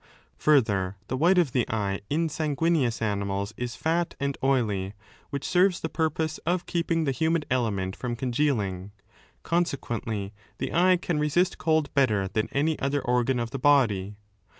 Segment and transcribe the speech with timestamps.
[0.39, 4.95] Further, the white of the eye ^ in sanguineous 13 animals is fat and oily,
[5.29, 8.93] which serves the purpose of keeping the humid element from congealing.
[9.45, 14.15] Conse quently, the eye can resist cold better than any other organ of the body.